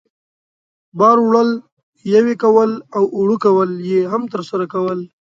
[0.99, 1.49] بار وړل،
[2.15, 4.99] یوې کول او اوړه کول یې هم ترسره کول.